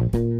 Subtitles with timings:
[0.00, 0.39] Bye.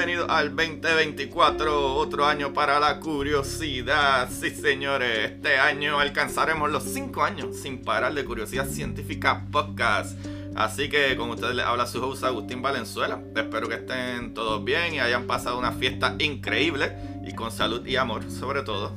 [0.00, 4.30] Bienvenidos al 2024, otro año para la curiosidad.
[4.30, 10.18] Sí, señores, este año alcanzaremos los 5 años sin parar de Curiosidad Científica Podcast.
[10.56, 13.20] Así que con ustedes les habla su host Agustín Valenzuela.
[13.36, 17.96] Espero que estén todos bien y hayan pasado una fiesta increíble y con salud y
[17.96, 18.96] amor, sobre todo.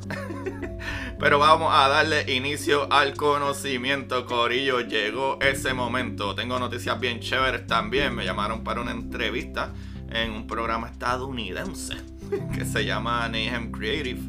[1.20, 4.80] Pero vamos a darle inicio al conocimiento, Corillo.
[4.80, 6.34] Llegó ese momento.
[6.34, 8.16] Tengo noticias bien chéveres también.
[8.16, 9.74] Me llamaron para una entrevista
[10.14, 11.96] en un programa estadounidense
[12.54, 14.22] que se llama Nayhem Creative.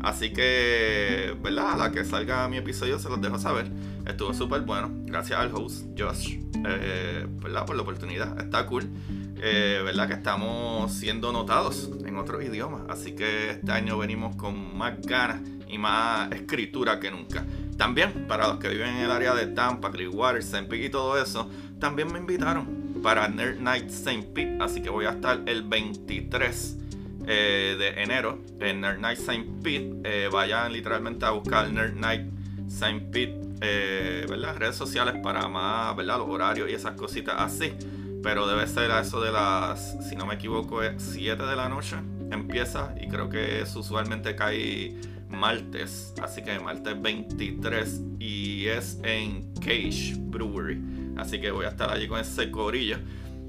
[0.00, 1.72] Así que, ¿verdad?
[1.72, 3.70] A la que salga mi episodio se los dejo saber.
[4.06, 4.90] Estuvo súper bueno.
[5.04, 7.66] Gracias al host, Josh, eh, ¿verdad?
[7.66, 8.40] Por la oportunidad.
[8.40, 8.88] Está cool.
[9.42, 10.08] Eh, ¿Verdad?
[10.08, 12.82] Que estamos siendo notados en otros idiomas.
[12.88, 17.44] Así que este año venimos con más ganas y más escritura que nunca.
[17.76, 20.66] También, para los que viven en el área de Tampa, Clearwater, St.
[20.76, 21.48] y todo eso,
[21.78, 24.22] también me invitaron para Nerd Night St.
[24.34, 24.58] Pete.
[24.60, 26.76] Así que voy a estar el 23
[27.26, 29.46] eh, de enero en Nerd Night St.
[29.62, 30.00] Pete.
[30.04, 32.26] Eh, vayan literalmente a buscar Nerd Night
[32.68, 33.00] St.
[33.12, 34.56] Pete, eh, ¿verdad?
[34.56, 36.18] Redes sociales para más, ¿verdad?
[36.18, 37.72] Los horarios y esas cositas así.
[38.22, 41.68] Pero debe ser a eso de las, si no me equivoco, es 7 de la
[41.68, 41.96] noche.
[42.30, 44.94] Empieza y creo que es usualmente cae
[45.28, 46.12] martes.
[46.22, 50.99] Así que martes 23 y es en Cage Brewery.
[51.20, 52.98] Así que voy a estar allí con ese corillo.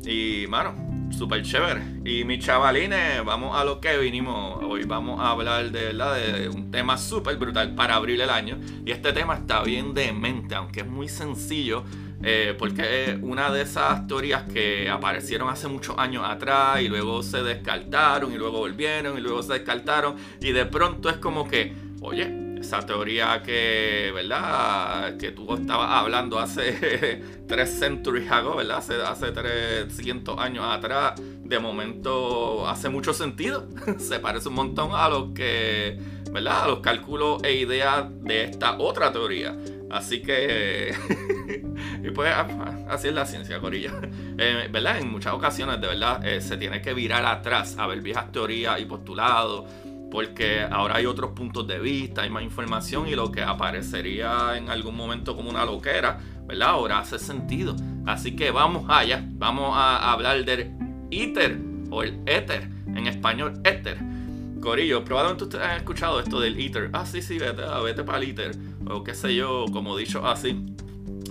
[0.04, 1.82] Y, mano, súper chévere.
[2.04, 4.64] Y mis chavalines, vamos a lo que vinimos.
[4.64, 6.16] Hoy vamos a hablar de, ¿verdad?
[6.16, 8.58] de un tema súper brutal para abrir el año.
[8.86, 11.84] Y este tema está bien de mente, aunque es muy sencillo.
[12.24, 17.24] Eh, porque es una de esas teorías que aparecieron hace muchos años atrás y luego
[17.24, 20.16] se descartaron y luego volvieron y luego se descartaron.
[20.40, 25.18] Y de pronto es como que, oye, esa teoría que, ¿verdad?
[25.18, 28.78] Que tú estabas hablando hace tres centuries ago, ¿verdad?
[28.78, 33.68] Hace, hace 300 años atrás, de momento hace mucho sentido.
[33.98, 36.00] Se parece un montón a lo que,
[36.32, 36.64] ¿verdad?
[36.64, 39.56] A los cálculos e ideas de esta otra teoría.
[39.90, 40.96] Así que,
[42.04, 42.34] y pues
[42.88, 43.92] así es la ciencia, Corilla.
[44.38, 45.00] Eh, ¿Verdad?
[45.00, 48.80] En muchas ocasiones, de verdad, eh, se tiene que virar atrás a ver viejas teorías
[48.80, 49.66] y postulados
[50.12, 54.70] porque ahora hay otros puntos de vista, hay más información y lo que aparecería en
[54.70, 56.70] algún momento como una loquera, ¿verdad?
[56.70, 57.76] Ahora hace sentido.
[58.06, 60.72] Así que vamos allá, vamos a hablar del
[61.10, 61.58] ITER
[61.90, 63.98] o el éter, en español éter.
[64.60, 66.90] Corillo, probablemente ustedes han escuchado esto del ITER.
[66.94, 68.52] Ah, sí, sí, vete, vete para el ITER.
[68.88, 70.66] O qué sé yo, como dicho así.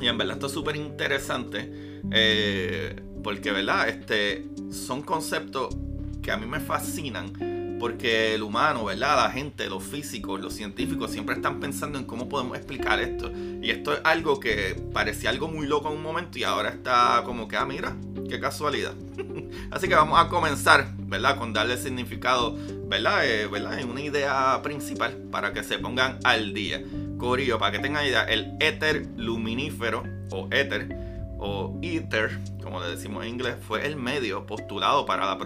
[0.00, 2.00] Y en verdad esto es súper interesante.
[2.10, 3.88] Eh, porque, ¿verdad?
[3.88, 5.76] Este, son conceptos
[6.22, 9.16] que a mí me fascinan porque el humano, ¿verdad?
[9.16, 13.32] La gente, los físicos, los científicos siempre están pensando en cómo podemos explicar esto.
[13.62, 17.22] Y esto es algo que parecía algo muy loco en un momento y ahora está
[17.24, 17.96] como que, ah, mira,
[18.28, 18.92] qué casualidad.
[19.70, 21.38] Así que vamos a comenzar, ¿verdad?
[21.38, 22.54] Con darle significado,
[22.86, 23.26] ¿verdad?
[23.26, 23.80] Eh, ¿verdad?
[23.80, 26.84] En una idea principal para que se pongan al día.
[27.16, 31.09] Corillo, para que tengan idea, el éter luminífero o éter
[31.40, 35.38] o ether, como le decimos en inglés, fue el medio postulado para la,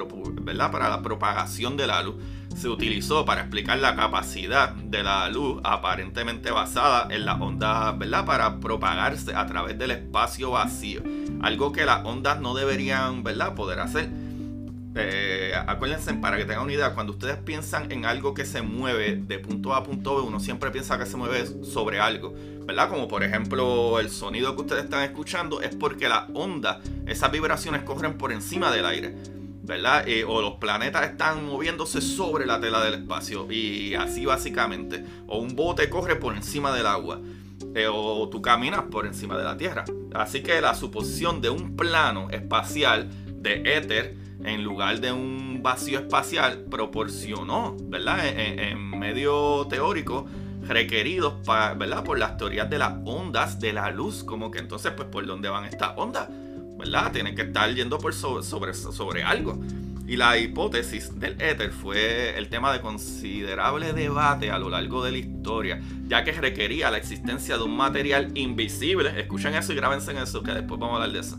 [0.42, 0.70] ¿verdad?
[0.72, 2.16] para la propagación de la luz.
[2.56, 8.24] Se utilizó para explicar la capacidad de la luz aparentemente basada en las ondas, ¿verdad?
[8.26, 11.02] Para propagarse a través del espacio vacío.
[11.42, 13.54] Algo que las ondas no deberían, ¿verdad?
[13.54, 14.08] Poder hacer.
[14.96, 19.16] Eh, acuérdense, para que tengan una idea, cuando ustedes piensan en algo que se mueve
[19.16, 22.34] de punto A a punto B, uno siempre piensa que se mueve sobre algo,
[22.64, 22.88] ¿verdad?
[22.88, 27.82] Como por ejemplo el sonido que ustedes están escuchando es porque la onda, esas vibraciones
[27.82, 29.14] corren por encima del aire,
[29.62, 30.06] ¿verdad?
[30.08, 35.04] Eh, o los planetas están moviéndose sobre la tela del espacio y así básicamente.
[35.26, 37.20] O un bote corre por encima del agua.
[37.74, 39.84] Eh, o tú caminas por encima de la Tierra.
[40.12, 43.10] Así que la suposición de un plano espacial
[43.42, 48.26] de éter en lugar de un vacío espacial, proporcionó, ¿verdad?
[48.26, 50.26] En, medio teórico,
[50.66, 52.04] requeridos ¿verdad?
[52.04, 54.24] por las teorías de las ondas de la luz.
[54.24, 56.28] Como que entonces, pues, ¿por dónde van estas ondas?
[56.78, 57.12] ¿Verdad?
[57.12, 59.60] Tienen que estar yendo por sobre, sobre, algo.
[60.06, 65.12] Y la hipótesis del éter fue el tema de considerable debate a lo largo de
[65.12, 69.18] la historia, ya que requería la existencia de un material invisible.
[69.18, 71.38] Escuchen eso y grábense en eso, que después vamos a hablar de eso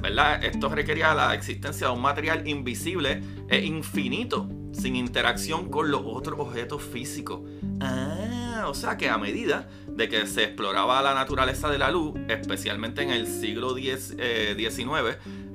[0.00, 0.44] ¿verdad?
[0.44, 6.38] Esto requería la existencia de un material invisible e infinito, sin interacción con los otros
[6.38, 7.40] objetos físicos.
[7.80, 12.14] Ah, o sea que a medida de que se exploraba la naturaleza de la luz,
[12.28, 14.56] especialmente en el siglo XIX, eh,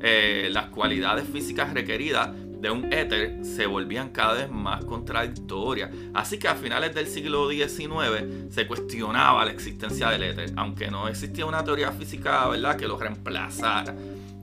[0.01, 2.29] eh, las cualidades físicas requeridas
[2.63, 5.91] de un éter se volvían cada vez más contradictorias.
[6.13, 11.09] Así que a finales del siglo XIX se cuestionaba la existencia del éter, aunque no
[11.09, 12.77] existía una teoría física ¿verdad?
[12.77, 13.93] que lo reemplazara.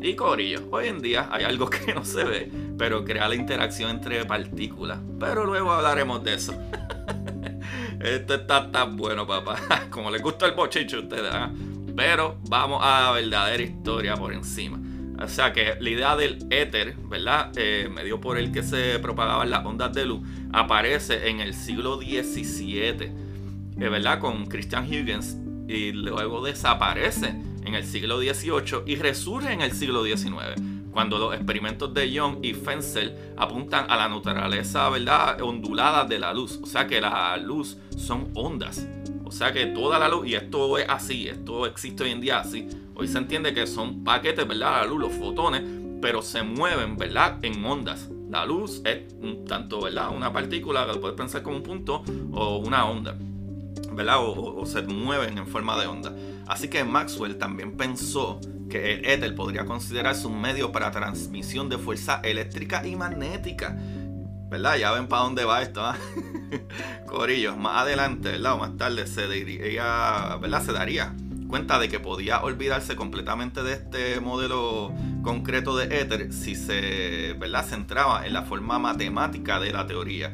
[0.02, 3.90] Y Corillo, hoy en día hay algo que no se ve, pero crea la interacción
[3.90, 4.98] entre partículas.
[5.18, 6.54] Pero luego hablaremos de eso.
[8.00, 9.56] Esto está tan bueno, papá.
[9.90, 11.30] Como les gusta el bochicho a ustedes.
[11.32, 11.50] ¿ah?
[11.94, 14.80] Pero vamos a la verdadera historia por encima.
[15.22, 17.52] O sea que la idea del éter, ¿verdad?
[17.56, 21.98] Eh, medio por el que se propagaban las ondas de luz, aparece en el siglo
[21.98, 23.12] XVII, eh,
[23.76, 24.18] ¿verdad?
[24.18, 25.36] Con Christian Huygens
[25.68, 30.58] y luego desaparece en el siglo XVIII y resurge en el siglo XIX,
[30.90, 35.40] cuando los experimentos de Young y Fensel apuntan a la naturaleza ¿verdad?
[35.40, 36.58] ondulada de la luz.
[36.62, 38.86] O sea que la luz son ondas.
[39.24, 42.40] O sea que toda la luz, y esto es así, esto existe hoy en día
[42.40, 42.68] así.
[42.96, 44.82] Hoy se entiende que son paquetes, ¿verdad?
[44.82, 45.62] La luz, los fotones,
[46.02, 47.38] pero se mueven, ¿verdad?
[47.42, 48.10] En ondas.
[48.28, 49.02] La luz es
[49.46, 50.10] tanto, ¿verdad?
[50.14, 52.02] Una partícula que puedes pensar como un punto
[52.32, 53.16] o una onda,
[53.92, 54.16] ¿verdad?
[54.20, 56.14] o se mueven en forma de onda.
[56.46, 58.40] Así que Maxwell también pensó
[58.70, 63.76] que el éter podría considerarse un medio para transmisión de fuerza eléctrica y magnética.
[64.48, 64.76] ¿Verdad?
[64.78, 65.84] Ya ven para dónde va esto.
[65.84, 65.96] ¿ah?
[67.06, 68.54] Corillos, más adelante, ¿verdad?
[68.54, 70.62] O más tarde se diría, ¿verdad?
[70.64, 71.14] Se daría
[71.50, 77.66] cuenta de que podía olvidarse completamente de este modelo concreto de éter si se ¿verdad?
[77.66, 80.32] centraba en la forma matemática de la teoría.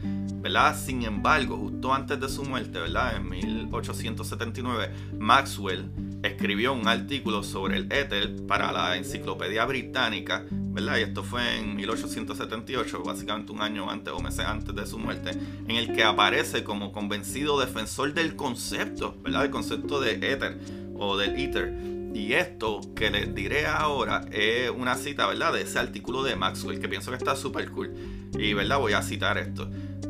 [0.75, 3.17] Sin embargo, justo antes de su muerte, ¿verdad?
[3.17, 5.91] en 1879, Maxwell
[6.23, 10.99] escribió un artículo sobre el éter para la Enciclopedia Británica, ¿verdad?
[10.99, 15.31] Y esto fue en 1878, básicamente un año antes o meses antes de su muerte,
[15.67, 19.47] en el que aparece como convencido defensor del concepto, ¿verdad?
[19.47, 20.61] El concepto de éter
[20.97, 21.97] o del ether.
[22.15, 25.53] Y esto que les diré ahora es una cita, ¿verdad?
[25.53, 27.93] De ese artículo de Maxwell, que pienso que está súper cool.
[28.39, 28.79] Y, ¿verdad?
[28.79, 29.69] Voy a citar esto.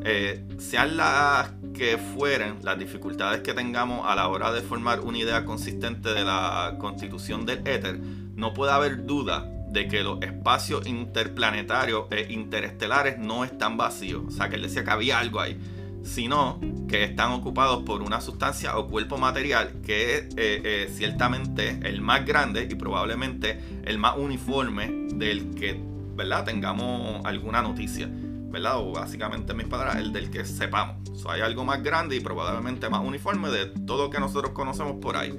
[0.08, 5.18] Eh, sean las que fueren las dificultades que tengamos a la hora de formar una
[5.18, 10.86] idea consistente de la constitución del éter, no puede haber duda de que los espacios
[10.86, 14.22] interplanetarios e interestelares no están vacíos.
[14.28, 15.58] O sea, que él decía que había algo ahí.
[16.04, 21.80] Sino que están ocupados por una sustancia o cuerpo material que es eh, eh, ciertamente
[21.82, 25.76] el más grande y probablemente el más uniforme del que
[26.14, 26.44] ¿verdad?
[26.44, 28.08] tengamos alguna noticia.
[28.48, 28.78] ¿Verdad?
[28.78, 31.24] O básicamente mis palabras, el del que sepamos.
[31.24, 34.96] O hay algo más grande y probablemente más uniforme de todo lo que nosotros conocemos
[35.00, 35.34] por ahí.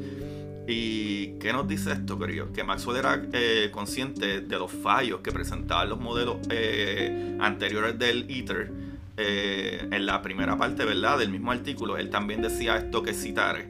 [0.68, 2.52] ¿Y qué nos dice esto, querido?
[2.52, 8.30] Que Maxwell era eh, consciente de los fallos que presentaban los modelos eh, anteriores del
[8.30, 8.72] ITER.
[9.20, 11.18] Eh, en la primera parte, ¿verdad?
[11.18, 13.70] Del mismo artículo, él también decía esto que citaré.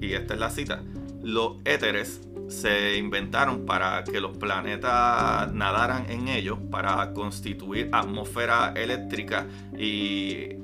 [0.00, 0.82] Y esta es la cita.
[1.22, 2.20] Los éteres
[2.52, 10.56] se inventaron para que los planetas nadaran en ellos, para constituir atmósfera eléctrica y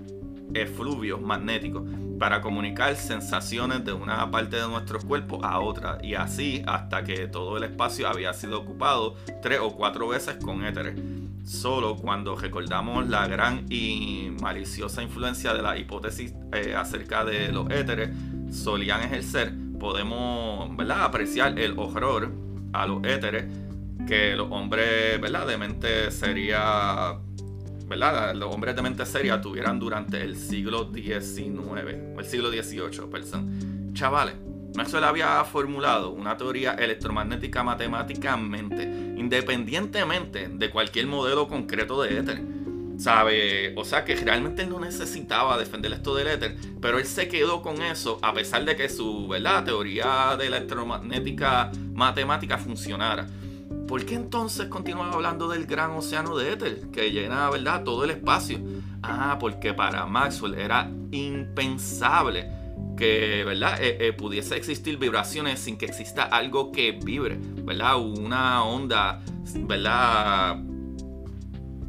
[0.55, 1.83] efluvios magnéticos,
[2.19, 7.27] para comunicar sensaciones de una parte de nuestro cuerpo a otra, y así hasta que
[7.27, 11.01] todo el espacio había sido ocupado tres o cuatro veces con éteres.
[11.45, 17.71] Solo cuando recordamos la gran y maliciosa influencia de la hipótesis eh, acerca de los
[17.71, 18.11] éteres
[18.51, 21.05] solían ejercer podemos ¿verdad?
[21.05, 22.31] apreciar el horror
[22.73, 23.45] a los éteres,
[24.07, 25.47] que los hombres, ¿verdad?
[25.47, 27.15] De mente sería,
[27.87, 28.35] ¿verdad?
[28.35, 33.93] Los hombres de mente seria tuvieran durante el siglo XIX, o el siglo XVIII, perdón.
[33.93, 34.35] Chavales,
[34.77, 38.85] Maxwell había formulado una teoría electromagnética matemáticamente,
[39.17, 42.43] independientemente de cualquier modelo concreto de éter.
[42.99, 43.75] ¿Sabe?
[43.77, 47.81] O sea que realmente no necesitaba defender esto del éter, pero él se quedó con
[47.81, 49.65] eso a pesar de que su ¿verdad?
[49.65, 53.29] teoría de electromagnética matemática funcionara.
[53.87, 57.85] ¿Por qué entonces continuaba hablando del gran océano de éter que llena ¿verdad?
[57.85, 58.59] todo el espacio?
[59.03, 62.51] Ah, porque para Maxwell era impensable
[62.97, 63.81] que ¿verdad?
[63.81, 67.97] Eh, eh, pudiese existir vibraciones sin que exista algo que vibre, ¿verdad?
[67.97, 69.23] Una onda,
[69.55, 70.59] ¿verdad?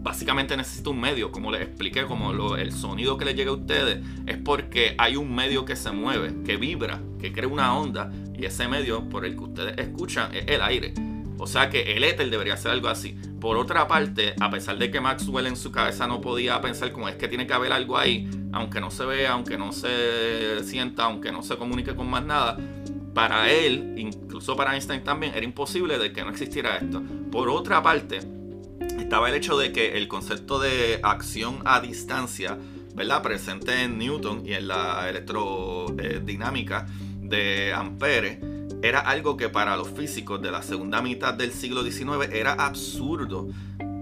[0.02, 4.00] Básicamente necesita un medio, como les expliqué, como el sonido que le llega a ustedes
[4.26, 8.46] es porque hay un medio que se mueve, que vibra, que crea una onda, y
[8.46, 10.94] ese medio por el que ustedes escuchan es el aire.
[11.38, 13.18] O sea que el éter debería ser algo así.
[13.42, 17.08] Por otra parte, a pesar de que Maxwell en su cabeza no podía pensar como
[17.08, 21.06] es que tiene que haber algo ahí, aunque no se vea, aunque no se sienta,
[21.06, 22.58] aunque no se comunique con más nada,
[23.14, 27.02] para él, incluso para Einstein también, era imposible de que no existiera esto.
[27.32, 28.20] Por otra parte,
[29.10, 32.60] estaba el hecho de que el concepto de acción a distancia,
[32.94, 33.24] ¿verdad?
[33.24, 36.86] Presente en Newton y en la electrodinámica
[37.20, 38.40] de Ampere,
[38.84, 43.48] era algo que para los físicos de la segunda mitad del siglo XIX era absurdo.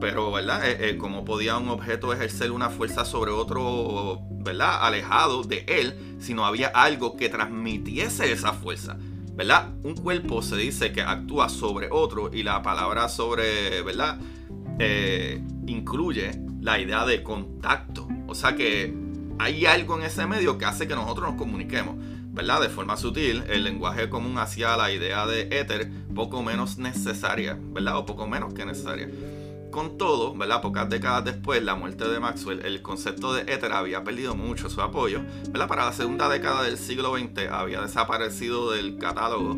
[0.02, 0.70] Pero, ¿verdad?
[0.70, 4.86] Eh, eh, ¿Cómo podía un objeto ejercer una fuerza sobre otro, ¿verdad?
[4.86, 8.98] Alejado de él, si no había algo que transmitiese esa fuerza.
[9.38, 9.70] ¿Verdad?
[9.84, 14.20] Un cuerpo se dice que actúa sobre otro y la palabra sobre, ¿verdad?
[14.80, 18.08] Eh, incluye la idea de contacto.
[18.28, 18.94] O sea que
[19.40, 21.96] hay algo en ese medio que hace que nosotros nos comuniquemos.
[22.38, 22.62] ¿verdad?
[22.62, 27.98] De forma sutil, el lenguaje común hacía la idea de éter poco menos necesaria, ¿verdad?
[27.98, 29.10] O poco menos que necesaria.
[29.72, 30.62] Con todo, ¿verdad?
[30.62, 34.82] Pocas décadas después, la muerte de Maxwell, el concepto de éter había perdido mucho su
[34.84, 35.68] apoyo, ¿verdad?
[35.68, 39.58] Para la segunda década del siglo XX había desaparecido del catálogo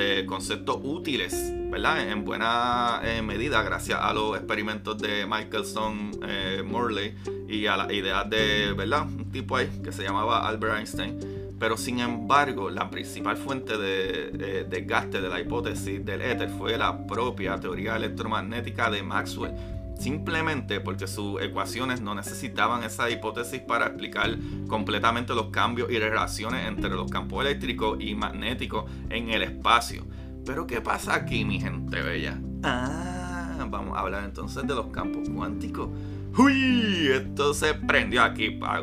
[0.00, 2.08] de conceptos útiles, ¿verdad?
[2.08, 7.14] En buena eh, medida gracias a los experimentos de Michelson eh,
[7.48, 9.02] y a las ideas de, ¿verdad?
[9.02, 14.64] Un tipo ahí que se llamaba Albert Einstein pero sin embargo, la principal fuente de
[14.64, 19.52] desgaste de la hipótesis del éter fue la propia teoría electromagnética de Maxwell.
[20.00, 24.34] Simplemente porque sus ecuaciones no necesitaban esa hipótesis para explicar
[24.66, 30.06] completamente los cambios y relaciones entre los campos eléctricos y magnéticos en el espacio.
[30.46, 32.40] Pero ¿qué pasa aquí, mi gente bella?
[32.62, 35.90] Ah, vamos a hablar entonces de los campos cuánticos.
[36.38, 37.08] ¡Uy!
[37.12, 38.80] Esto se prendió aquí para.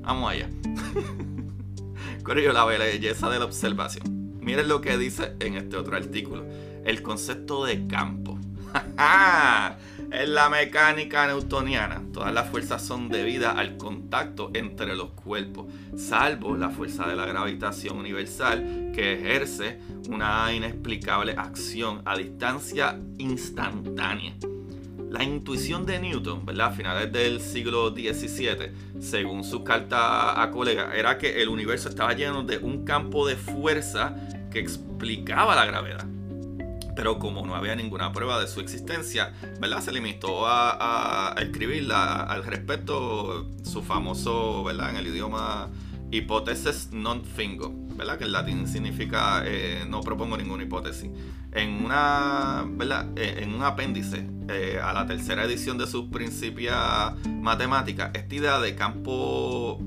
[0.00, 0.48] Vamos allá.
[2.54, 4.38] la belleza de la observación.
[4.40, 6.46] Miren lo que dice en este otro artículo.
[6.82, 8.38] El concepto de campo.
[10.16, 16.56] en la mecánica newtoniana, todas las fuerzas son debidas al contacto entre los cuerpos, salvo
[16.56, 24.34] la fuerza de la gravitación universal que ejerce una inexplicable acción a distancia instantánea.
[25.10, 26.68] La intuición de Newton, ¿verdad?
[26.68, 32.14] A finales del siglo XVII, según su carta a colega, era que el universo estaba
[32.14, 34.16] lleno de un campo de fuerza
[34.50, 36.15] que explicaba la gravedad.
[36.96, 39.80] Pero como no había ninguna prueba de su existencia, ¿verdad?
[39.80, 44.90] Se limitó a, escribir al respecto su famoso, ¿verdad?
[44.90, 45.70] En el idioma
[46.10, 51.10] hipótesis non fingo, Que en latín significa eh, no propongo ninguna hipótesis.
[51.52, 52.64] En una.
[53.16, 56.74] Eh, en un apéndice eh, a la tercera edición de sus Principios
[57.40, 59.82] Matemáticas, esta idea de campo.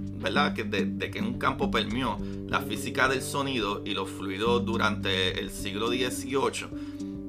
[0.53, 5.49] Que de, que un campo permeó la física del sonido y los fluidos durante el
[5.49, 6.67] siglo XVIII,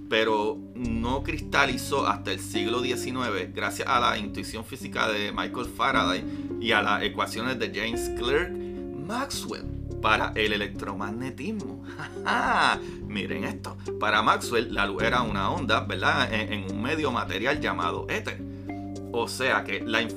[0.08, 6.24] pero no cristalizó hasta el siglo XIX gracias a la intuición física de Michael Faraday
[6.60, 8.50] y a las ecuaciones de James Clerk
[9.06, 11.82] Maxwell para el electromagnetismo.
[13.06, 13.76] Miren esto.
[13.98, 16.32] Para Maxwell, la luz era una onda, ¿verdad?
[16.32, 18.40] En, un medio material llamado éter.
[19.12, 20.08] O sea que la, eh,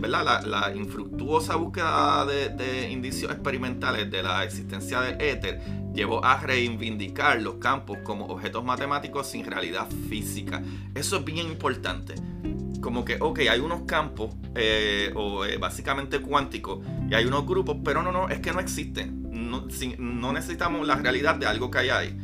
[0.00, 0.42] ¿verdad?
[0.44, 5.60] la, infructuosa búsqueda de, indicios experimentales de la existencia del éter
[5.92, 10.62] llevó a reivindicar los campos como objetos matemáticos sin realidad física.
[10.94, 12.14] Eso es bien importante
[12.86, 17.78] como que, ok, hay unos campos, eh, o eh, básicamente cuánticos, y hay unos grupos,
[17.84, 19.26] pero no, no, es que no existen.
[19.28, 19.66] No,
[19.98, 22.16] no necesitamos la realidad de algo que hay ahí.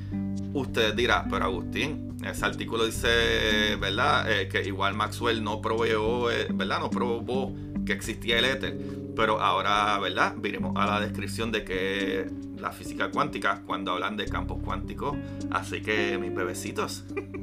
[0.55, 4.31] Usted dirá, pero Agustín, ese artículo dice, ¿verdad?
[4.31, 6.79] Eh, que igual Maxwell no proveyó, ¿verdad?
[6.79, 7.53] No probó
[7.85, 8.79] que existía el éter.
[9.17, 10.37] Pero ahora, ¿verdad?
[10.39, 15.17] Viremos a la descripción de que la física cuántica cuando hablan de campos cuánticos.
[15.51, 17.05] Así que, mis bebecitos,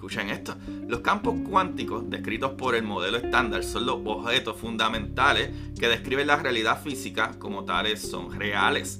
[0.00, 0.56] escuchen esto.
[0.88, 6.36] Los campos cuánticos descritos por el modelo estándar son los objetos fundamentales que describen la
[6.36, 8.98] realidad física como tales son reales.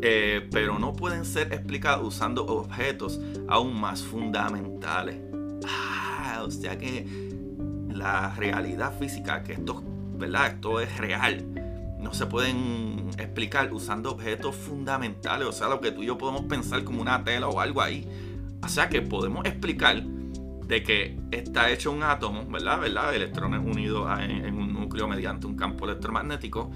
[0.00, 5.16] Eh, pero no pueden ser explicados usando objetos aún más fundamentales.
[5.66, 7.04] Ah, o sea que
[7.88, 9.82] la realidad física, que esto,
[10.16, 10.54] ¿verdad?
[10.54, 11.44] Esto es real.
[11.98, 16.42] No se pueden explicar usando objetos fundamentales, o sea, lo que tú y yo podemos
[16.42, 18.06] pensar como una tela o algo ahí.
[18.62, 22.80] O sea que podemos explicar de que está hecho un átomo, ¿verdad?
[22.80, 23.14] ¿verdad?
[23.14, 26.70] Electrones unidos en, un núcleo mediante un campo electromagnético,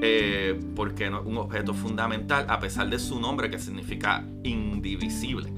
[0.00, 5.52] eh, porque es un objeto fundamental, a pesar de su nombre que significa indivisible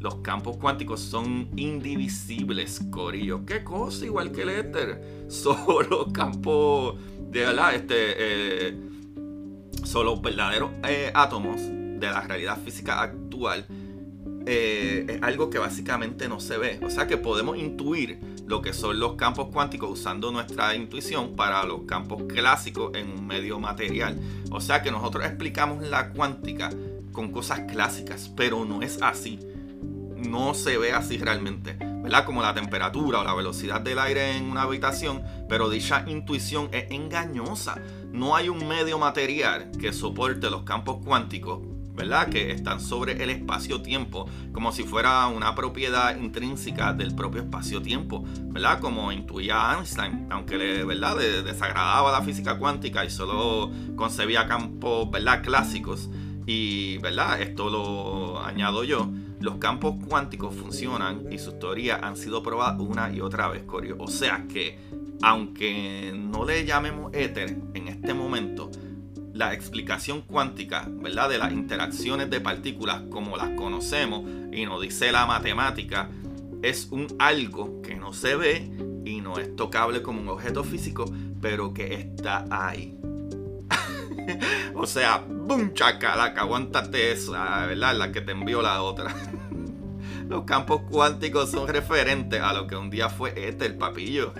[0.00, 3.44] los campos cuánticos son indivisibles, Corillo.
[3.44, 4.04] ¿Qué cosa?
[4.04, 5.24] Igual que el éter.
[5.28, 6.96] Solo campos
[7.30, 8.14] de este,
[8.68, 8.76] eh,
[9.84, 13.66] son los verdaderos eh, átomos de la realidad física actual.
[14.50, 16.80] Eh, es algo que básicamente no se ve.
[16.82, 21.64] O sea que podemos intuir lo que son los campos cuánticos usando nuestra intuición para
[21.64, 24.18] los campos clásicos en un medio material.
[24.50, 26.70] O sea que nosotros explicamos la cuántica
[27.12, 29.38] con cosas clásicas, pero no es así
[30.18, 32.24] no se ve así realmente, ¿verdad?
[32.24, 36.90] Como la temperatura o la velocidad del aire en una habitación, pero dicha intuición es
[36.90, 37.80] engañosa.
[38.12, 41.60] No hay un medio material que soporte los campos cuánticos,
[41.98, 42.28] ¿verdad?
[42.30, 48.80] Que están sobre el espacio-tiempo, como si fuera una propiedad intrínseca del propio espacio-tiempo, ¿verdad?
[48.80, 51.18] Como intuía Einstein, aunque le, ¿verdad?
[51.44, 55.42] desagradaba la física cuántica y solo concebía campos, ¿verdad?
[55.42, 56.08] Clásicos.
[56.46, 57.42] Y, ¿verdad?
[57.42, 63.12] Esto lo añado yo los campos cuánticos funcionan y sus teorías han sido probadas una
[63.12, 63.96] y otra vez, Corio.
[63.98, 64.78] O sea que,
[65.22, 68.70] aunque no le llamemos éter en este momento,
[69.38, 71.28] la explicación cuántica, ¿verdad?
[71.28, 76.10] De las interacciones de partículas como las conocemos y nos dice la matemática,
[76.60, 78.68] es un algo que no se ve
[79.04, 81.04] y no es tocable como un objeto físico,
[81.40, 82.98] pero que está ahí.
[84.74, 85.72] o sea, ¡bum!
[85.72, 87.94] Chacalaca, aguántate esa, ¿verdad?
[87.94, 89.14] La que te envió la otra.
[90.28, 94.34] Los campos cuánticos son referentes a lo que un día fue este, el papillo.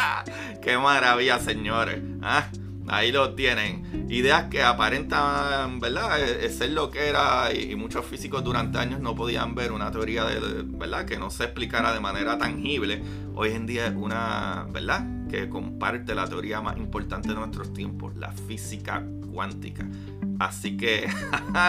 [0.62, 2.02] ¡Qué maravilla, señores!
[2.22, 2.46] ¿Ah?
[2.88, 4.06] Ahí lo tienen.
[4.08, 6.20] Ideas que aparentan, ¿verdad?
[6.20, 10.24] E-, ser lo que era y, muchos físicos durante años no podían ver una teoría
[10.24, 11.04] de, ¿verdad?
[11.04, 13.02] Que no se explicara de manera tangible.
[13.34, 15.06] Hoy en día es una, ¿verdad?
[15.28, 19.86] Que comparte la teoría más importante de nuestros tiempos, la física cuántica.
[20.38, 21.08] Así que,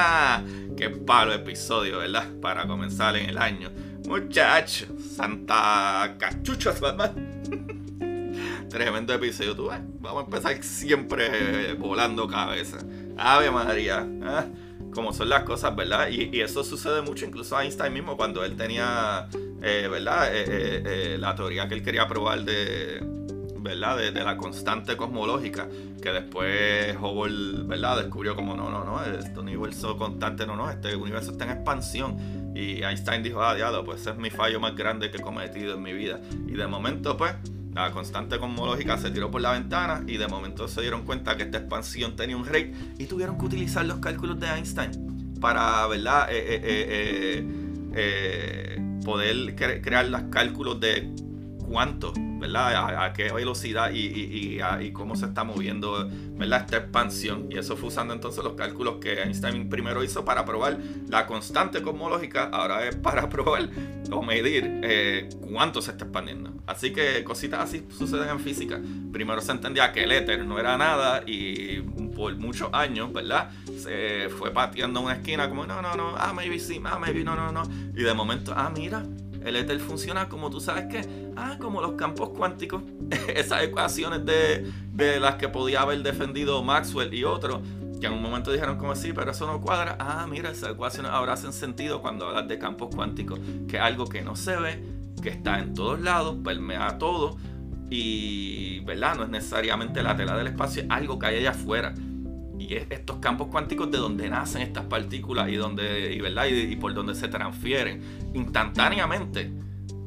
[0.77, 2.27] qué palo episodio, ¿verdad?
[2.41, 3.69] Para comenzar en el año.
[4.07, 7.13] Muchachos, Santa Cachuchas, ¿verdad?
[8.69, 9.69] Tremendo episodio, tú.
[9.99, 12.77] Vamos a empezar siempre volando cabeza.
[13.17, 14.05] Ave María.
[14.05, 14.91] ¿eh?
[14.93, 16.09] Como son las cosas, ¿verdad?
[16.09, 19.27] Y, eso sucede mucho, incluso a Einstein mismo, cuando él tenía,
[19.61, 20.29] eh, ¿verdad?
[20.31, 23.01] Eh, la teoría que él quería probar de,
[23.65, 23.97] ¿verdad?
[23.97, 25.67] De, la constante cosmológica,
[26.01, 27.97] que después Hubble, ¿verdad?
[27.97, 32.53] Descubrió como no, no, no, este universo constante, no, no, este universo está en expansión.
[32.55, 35.73] Y Einstein dijo, ah, diablo, pues ese es mi fallo más grande que he cometido
[35.73, 36.21] en mi vida.
[36.47, 37.33] Y de momento, pues,
[37.75, 41.43] la constante cosmológica se tiró por la ventana y de momento se dieron cuenta que
[41.43, 46.29] esta expansión tenía un rey y tuvieron que utilizar los cálculos de Einstein para, ¿verdad?
[46.31, 47.45] Eh, eh,
[47.93, 51.13] eh, poder crear los cálculos de
[51.67, 52.13] cuánto
[52.45, 53.03] ¿verdad?
[53.05, 54.59] A, qué velocidad y,
[54.93, 56.61] cómo se está moviendo, ¿verdad?
[56.61, 57.47] Esta expansión.
[57.49, 60.77] Y eso fue usando entonces los cálculos que Einstein primero hizo para probar
[61.09, 63.69] la constante cosmológica, ahora es para probar
[64.11, 66.53] o medir eh, cuánto se está expandiendo.
[66.67, 68.79] Así que cositas así suceden en física.
[69.11, 71.81] Primero se entendía que el éter no era nada y
[72.15, 73.51] por muchos años, ¿verdad?
[73.77, 77.35] Se fue pateando una esquina como, no, no, no, ah, maybe sí, ah, maybe no,
[77.35, 77.63] no, no.
[77.95, 79.03] Y de momento, ah, mira,
[79.45, 82.81] el éter funciona como tú sabes que, ah, como los campos cuánticos,
[83.27, 87.61] esas ecuaciones de, las que podía haber defendido Maxwell y otros,
[88.01, 89.95] que en un momento dijeron como sí, pero eso no cuadra.
[89.99, 94.07] Ah, mira, esas ecuaciones ahora hacen sentido cuando hablas de campos cuánticos, que es algo
[94.07, 94.83] que no se ve,
[95.21, 97.37] que está en todos lados, permea todo
[97.89, 99.15] y, ¿verdad?
[99.15, 101.93] No es necesariamente la tela del espacio, es algo que hay allá afuera
[102.59, 106.45] y estos campos cuánticos de donde nacen estas partículas y donde y, ¿verdad?
[106.45, 108.01] Y, por donde se transfieren
[108.33, 109.51] instantáneamente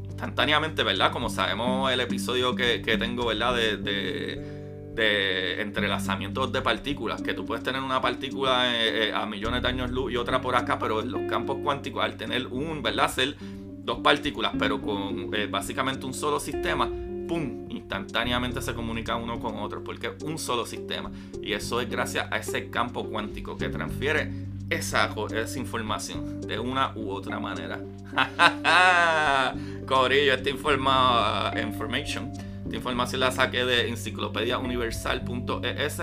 [0.04, 7.34] instantáneamente verdad como sabemos el episodio que, tengo verdad de, de, entrelazamientos de partículas que
[7.34, 10.56] tú puedes tener una partícula eh, eh, a millones de años luz y otra por
[10.56, 13.36] acá pero en los campos cuánticos al tener un verdad ser
[13.84, 16.90] dos partículas pero con eh, básicamente un solo sistema
[17.28, 17.66] ¡pum!
[17.68, 21.12] Instantáneamente se comunica uno con otro porque es un solo sistema.
[21.40, 26.94] Y eso es gracias a ese campo cuántico que transfiere esa, esa información de una
[26.96, 27.78] u otra manera.
[29.86, 32.32] Corillo, esta information,
[32.64, 36.00] esta información la saqué de enciclopediauniversal.es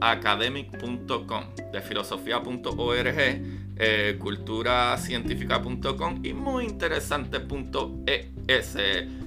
[0.00, 3.14] academic.com, de filosofía.org,
[3.76, 8.76] eh, culturacientífica.com y muy interesante.es.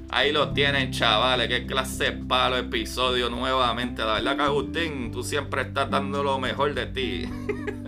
[0.10, 1.48] Ahí lo tienen, chavales.
[1.50, 4.04] Qué clase de palo episodio nuevamente.
[4.04, 7.30] La verdad que Agustín, tú siempre estás dando lo mejor de ti.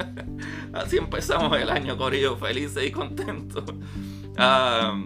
[0.73, 3.63] Así empezamos el año, Corillo, felices y contentos.
[4.38, 5.01] Ah,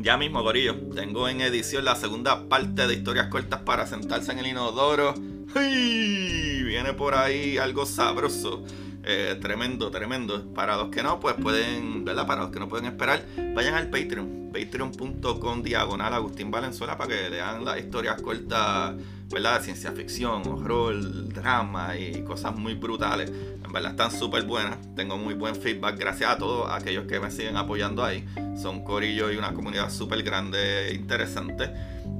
[0.00, 4.38] ya mismo, Corillo, tengo en edición la segunda parte de historias cortas para sentarse en
[4.38, 5.14] el inodoro.
[5.54, 6.62] ¡Ay!
[6.64, 8.64] Viene por ahí algo sabroso.
[9.04, 10.52] Eh, tremendo, tremendo.
[10.54, 12.26] Para los que no, pues pueden, ¿verdad?
[12.26, 14.50] Para los que no pueden esperar, vayan al Patreon.
[14.52, 18.94] Patreon.com diagonal Agustín Valenzuela para que lean las historias cortas,
[19.30, 19.58] ¿verdad?
[19.58, 23.30] De ciencia ficción, horror, drama y cosas muy brutales.
[23.30, 24.76] En verdad están súper buenas.
[24.94, 25.98] Tengo muy buen feedback.
[25.98, 28.26] Gracias a todos aquellos que me siguen apoyando ahí.
[28.60, 31.70] Son corillo y una comunidad súper grande, e interesante.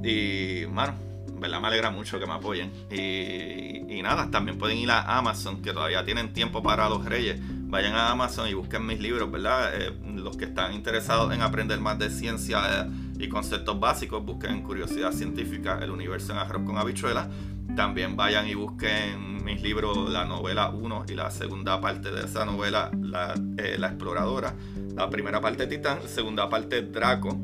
[0.03, 1.12] Y, mano
[1.43, 1.59] ¿verdad?
[1.59, 2.71] Me alegra mucho que me apoyen.
[2.89, 7.39] Y, nada, también pueden ir a Amazon, que todavía tienen tiempo para los reyes.
[7.41, 9.71] Vayan a Amazon y busquen mis libros, ¿verdad?
[9.75, 14.61] Eh, los que están interesados en aprender más de ciencia eh, y conceptos básicos, busquen
[14.63, 17.27] Curiosidad Científica, El Universo en Arroz con Habichuelas.
[17.75, 22.45] También vayan y busquen mis libros, la novela 1 y la segunda parte de esa
[22.45, 24.53] novela, La, eh, la Exploradora.
[24.95, 27.37] La primera parte Titán, segunda parte Draco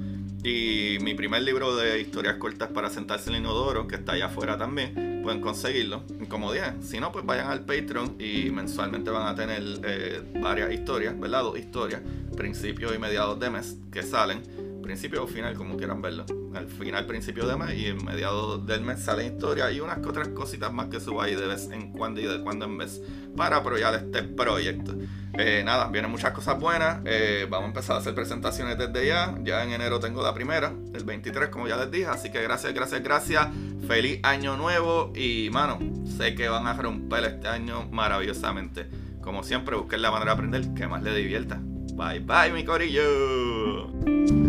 [0.43, 4.28] y mi primer libro de historias cortas para sentarse en el inodoro, que está allá
[4.28, 6.04] afuera también, pueden conseguirlo.
[6.30, 10.71] Como dije, si no, pues vayan al Patreon y mensualmente van a tener eh, varias
[10.71, 11.43] historias, ¿verdad?
[11.43, 12.02] Dos historias,
[12.38, 14.41] principios y mediados de mes, que salen
[14.81, 16.25] principio o final, como quieran verlo.
[16.53, 20.29] Al final, principio de mes y en mediados del mes sale historia y unas otras
[20.29, 23.01] cositas más que subo ahí de vez en cuando y de cuando en vez
[23.35, 24.95] para apoyar este proyecto.
[25.37, 27.01] Eh, nada, vienen muchas cosas buenas.
[27.05, 29.35] Eh, vamos a empezar a hacer presentaciones desde ya.
[29.43, 32.07] Ya en enero tengo la primera, el 23, como ya les dije.
[32.07, 33.47] Así que gracias, gracias, gracias.
[33.87, 35.13] Feliz año nuevo.
[35.15, 35.79] Y mano,
[36.17, 38.89] sé que van a romper este año maravillosamente.
[39.21, 41.59] Como siempre, busquen la manera de aprender que más les divierta.
[41.93, 44.48] Bye bye, mi corillo.